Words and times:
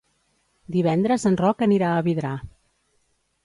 Divendres 0.75 1.27
en 1.31 1.37
Roc 1.43 1.63
anirà 1.67 1.93
a 1.99 2.03
Vidrà. 2.11 2.35